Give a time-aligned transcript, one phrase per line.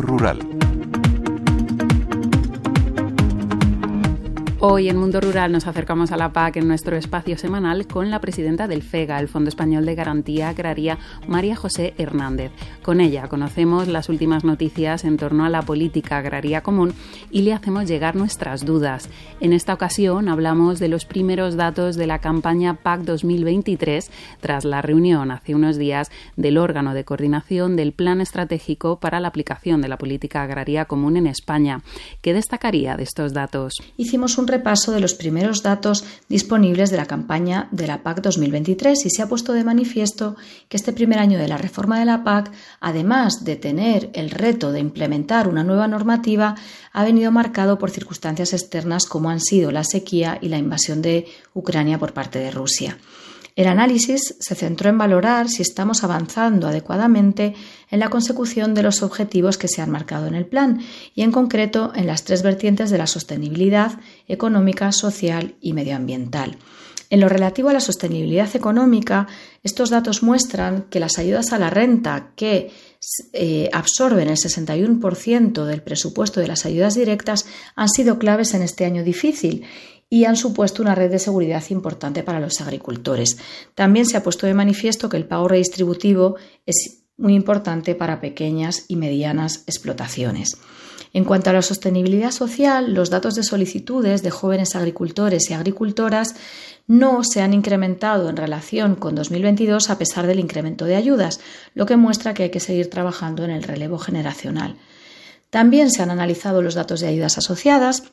[0.00, 0.71] Rural.
[4.64, 8.20] Hoy en Mundo Rural nos acercamos a la PAC en nuestro espacio semanal con la
[8.20, 12.52] presidenta del FEGA, el Fondo Español de Garantía Agraria, María José Hernández.
[12.80, 16.94] Con ella conocemos las últimas noticias en torno a la política agraria común
[17.32, 19.08] y le hacemos llegar nuestras dudas.
[19.40, 24.80] En esta ocasión hablamos de los primeros datos de la campaña PAC 2023 tras la
[24.80, 29.88] reunión hace unos días del órgano de coordinación del Plan Estratégico para la aplicación de
[29.88, 31.82] la política agraria común en España.
[32.20, 33.82] ¿Qué destacaría de estos datos?
[33.96, 39.06] Hicimos un repaso de los primeros datos disponibles de la campaña de la PAC 2023
[39.06, 40.36] y se ha puesto de manifiesto
[40.68, 44.70] que este primer año de la reforma de la PAC, además de tener el reto
[44.70, 46.54] de implementar una nueva normativa,
[46.92, 51.26] ha venido marcado por circunstancias externas como han sido la sequía y la invasión de
[51.54, 52.98] Ucrania por parte de Rusia.
[53.54, 57.54] El análisis se centró en valorar si estamos avanzando adecuadamente
[57.90, 60.80] en la consecución de los objetivos que se han marcado en el plan
[61.14, 66.56] y en concreto en las tres vertientes de la sostenibilidad económica, social y medioambiental.
[67.10, 69.26] En lo relativo a la sostenibilidad económica,
[69.62, 72.70] estos datos muestran que las ayudas a la renta que
[73.34, 77.44] eh, absorben el 61% del presupuesto de las ayudas directas
[77.76, 79.66] han sido claves en este año difícil
[80.12, 83.38] y han supuesto una red de seguridad importante para los agricultores.
[83.74, 88.84] También se ha puesto de manifiesto que el pago redistributivo es muy importante para pequeñas
[88.88, 90.58] y medianas explotaciones.
[91.14, 96.34] En cuanto a la sostenibilidad social, los datos de solicitudes de jóvenes agricultores y agricultoras
[96.86, 101.40] no se han incrementado en relación con 2022 a pesar del incremento de ayudas,
[101.72, 104.76] lo que muestra que hay que seguir trabajando en el relevo generacional.
[105.48, 108.12] También se han analizado los datos de ayudas asociadas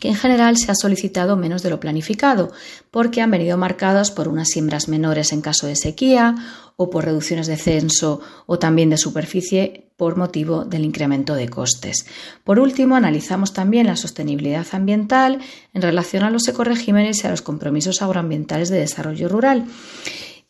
[0.00, 2.50] que en general se ha solicitado menos de lo planificado,
[2.90, 6.34] porque han venido marcadas por unas siembras menores en caso de sequía
[6.76, 12.06] o por reducciones de censo o también de superficie por motivo del incremento de costes.
[12.42, 15.40] Por último, analizamos también la sostenibilidad ambiental
[15.74, 19.66] en relación a los ecoregímenes y a los compromisos agroambientales de desarrollo rural.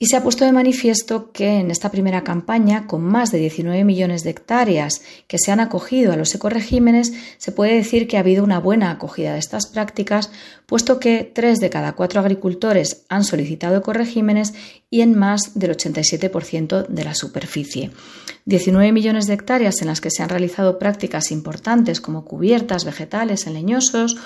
[0.02, 3.84] Y se ha puesto de manifiesto que en esta primera campaña, con más de 19
[3.84, 8.20] millones de hectáreas que se han acogido a los ecoregímenes, se puede decir que ha
[8.20, 10.30] habido una buena acogida de estas prácticas,
[10.64, 14.54] puesto que tres de cada cuatro agricultores han solicitado ecoregímenes
[14.88, 17.90] y en más del 87% de la superficie.
[18.46, 23.46] 19 millones de hectáreas en las que se han realizado prácticas importantes como cubiertas, vegetales
[23.46, 24.16] en leñosos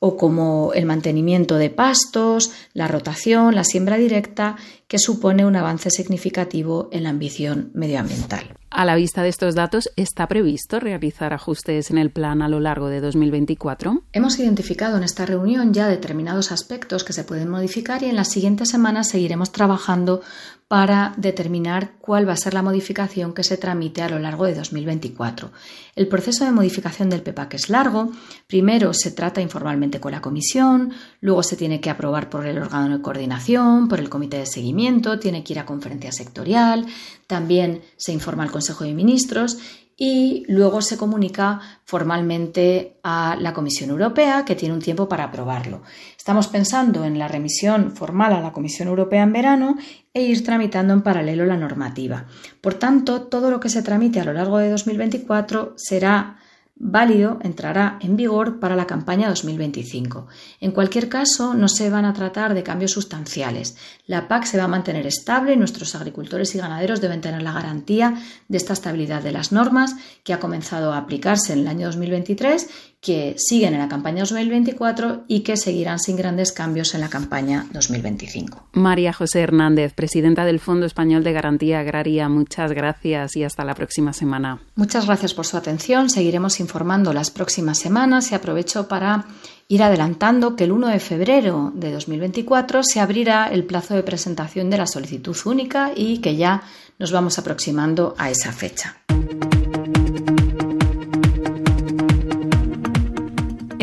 [0.00, 5.90] o como el mantenimiento de pastos, la rotación, la siembra directa, que supone un avance
[5.90, 8.54] significativo en la ambición medioambiental.
[8.70, 12.60] A la vista de estos datos, ¿está previsto realizar ajustes en el plan a lo
[12.60, 14.02] largo de 2024?
[14.12, 18.28] Hemos identificado en esta reunión ya determinados aspectos que se pueden modificar y en las
[18.28, 20.20] siguientes semanas seguiremos trabajando
[20.68, 24.54] para determinar cuál va a ser la modificación que se tramite a lo largo de
[24.54, 25.50] 2024.
[25.96, 28.12] El proceso de modificación del PEPAC es largo.
[28.46, 30.92] Primero se trata informalmente con la Comisión,
[31.22, 35.18] luego se tiene que aprobar por el órgano de coordinación, por el comité de seguimiento,
[35.18, 36.84] tiene que ir a conferencia sectorial,
[37.26, 39.56] también se informa al Consejo de Ministros
[39.96, 45.82] y luego se comunica formalmente a la Comisión Europea, que tiene un tiempo para aprobarlo.
[46.16, 49.76] Estamos pensando en la remisión formal a la Comisión Europea en verano
[50.12, 52.26] e ir tramitando en paralelo la normativa.
[52.60, 56.38] Por tanto, todo lo que se tramite a lo largo de 2024 será
[56.80, 60.26] válido entrará en vigor para la campaña 2025.
[60.60, 63.76] En cualquier caso, no se van a tratar de cambios sustanciales.
[64.06, 67.52] La PAC se va a mantener estable y nuestros agricultores y ganaderos deben tener la
[67.52, 68.14] garantía
[68.48, 72.68] de esta estabilidad de las normas que ha comenzado a aplicarse en el año 2023
[73.00, 77.66] que siguen en la campaña 2024 y que seguirán sin grandes cambios en la campaña
[77.72, 78.70] 2025.
[78.72, 83.74] María José Hernández, presidenta del Fondo Español de Garantía Agraria, muchas gracias y hasta la
[83.74, 84.60] próxima semana.
[84.74, 86.10] Muchas gracias por su atención.
[86.10, 89.26] Seguiremos informando las próximas semanas y aprovecho para
[89.68, 94.70] ir adelantando que el 1 de febrero de 2024 se abrirá el plazo de presentación
[94.70, 96.62] de la solicitud única y que ya
[96.98, 98.96] nos vamos aproximando a esa fecha.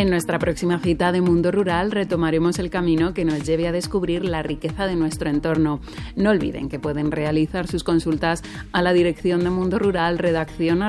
[0.06, 4.24] En nuestra próxima cita de Mundo Rural retomaremos el camino que nos lleve a descubrir
[4.24, 5.80] la riqueza de nuestro entorno.
[6.16, 10.84] No olviden que pueden realizar sus consultas a la dirección de Mundo Rural redacción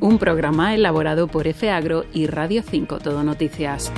[0.00, 3.92] Un programa elaborado por FAgro y Radio 5 Todo Noticias.